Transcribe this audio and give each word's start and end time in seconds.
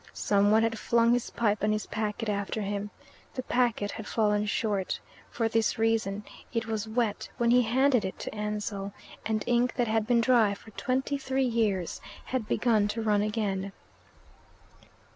Some 0.13 0.49
one 0.49 0.63
had 0.63 0.79
flung 0.79 1.13
his 1.13 1.29
pipe 1.29 1.61
and 1.61 1.71
his 1.71 1.85
packet 1.85 2.27
after 2.27 2.59
him. 2.63 2.89
The 3.35 3.43
packet 3.43 3.91
had 3.91 4.07
fallen 4.07 4.47
short. 4.47 4.99
For 5.29 5.47
this 5.47 5.77
reason 5.77 6.23
it 6.51 6.65
was 6.65 6.87
wet 6.87 7.29
when 7.37 7.51
he 7.51 7.61
handed 7.61 8.03
it 8.03 8.17
to 8.17 8.33
Ansell, 8.33 8.93
and 9.27 9.43
ink 9.45 9.75
that 9.75 9.87
had 9.87 10.07
been 10.07 10.19
dry 10.19 10.55
for 10.55 10.71
twenty 10.71 11.19
three 11.19 11.45
years 11.45 12.01
had 12.25 12.47
begun 12.47 12.87
to 12.87 13.01
run 13.03 13.21
again. 13.21 13.73